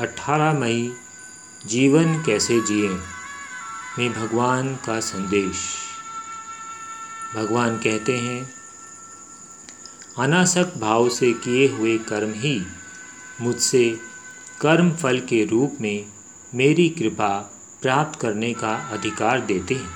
[0.00, 0.96] 18 मई,
[1.66, 2.88] जीवन कैसे जिए?
[3.98, 5.56] में भगवान का संदेश।
[7.34, 8.54] भगवान कहते हैं,
[10.18, 12.66] अनासक्त भाव से किए हुए कर्म ही
[13.40, 14.00] मुझसे
[14.60, 16.06] कर्म फल के रूप में
[16.54, 17.38] मेरी कृपा
[17.82, 19.94] प्राप्त करने का अधिकार देते हैं।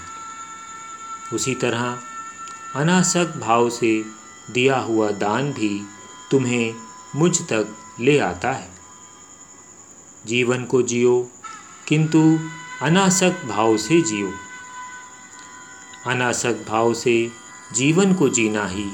[1.32, 1.98] उसी तरह
[2.74, 4.04] अनासक्त भाव से
[4.50, 5.86] दिया हुआ दान भी
[6.30, 6.74] तुम्हें
[7.16, 8.77] मुझ तक ले आता है।
[10.28, 11.30] जीवन को जियो,
[11.88, 12.20] किंतु
[12.82, 14.32] अनासक्त भाव से जियो।
[16.06, 17.14] अनासक्त भाव से
[17.72, 18.86] जीवन को जीना ही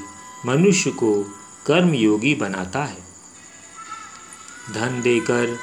[0.45, 1.11] मनुष्य को
[1.65, 3.03] कर्मयोगी बनाता है।
[4.73, 5.57] धन देकर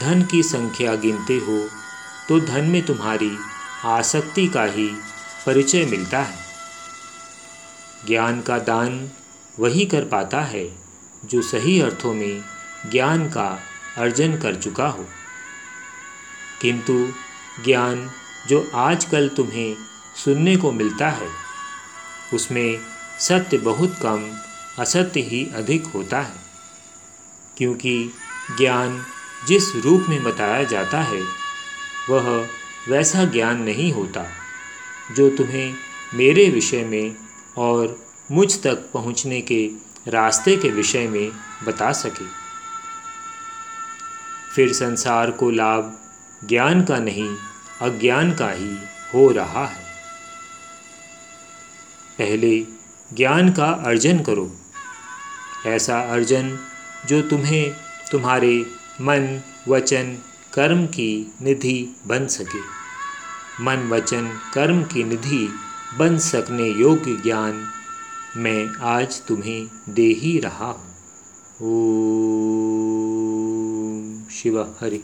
[0.00, 1.58] धन की संख्या गिनते हो
[2.28, 3.30] तो धन में तुम्हारी
[3.84, 4.88] आसक्ति का ही
[5.46, 6.38] परिचय मिलता है।
[8.06, 9.10] ज्ञान का दान
[9.58, 10.66] वही कर पाता है,
[11.24, 12.42] जो सही अर्थों में
[12.90, 13.48] ज्ञान का
[13.98, 15.08] अर्जन कर चुका हो।
[16.62, 17.08] किंतु
[17.64, 18.10] ज्ञान
[18.48, 19.76] जो आजकल तुम्हें
[20.24, 21.28] सुनने को मिलता है,
[22.34, 22.80] उसमें
[23.20, 24.38] सत्य बहुत कम,
[24.78, 26.34] असत्य ही अधिक होता है।
[27.56, 28.10] क्योंकि
[28.58, 29.06] ज्ञान
[29.48, 31.22] जिस रूप में बताया जाता है,
[32.10, 32.48] वह
[32.88, 34.30] वैसा ज्ञान नहीं होता,
[35.16, 35.74] जो तुम्हें
[36.14, 37.16] मेरे विषय में
[37.56, 39.70] और मुझ तक पहुँचने के
[40.08, 41.32] रास्ते के विषय में
[41.64, 42.45] बता सके।
[44.56, 45.98] फिर संसार को लाभ
[46.44, 47.36] ज्ञान का नहीं,
[47.82, 48.78] अज्ञान का ही
[49.14, 49.84] हो रहा है।
[52.18, 52.60] पहले
[53.12, 54.56] ज्ञान का अर्जन करो।
[55.66, 56.58] ऐसा अर्जन
[57.06, 57.76] जो तुम्हें
[58.12, 58.66] तुम्हारे
[59.00, 60.18] मन, वचन,
[60.54, 62.60] कर्म की निधि बन सके।
[63.64, 65.54] मन, वचन, कर्म की निधि
[65.98, 67.68] बन सकने योग्य ज्ञान
[68.36, 70.88] मैं आज तुम्हें दे ही रहा
[71.60, 72.55] हूँ।
[74.36, 75.02] शिव हरि।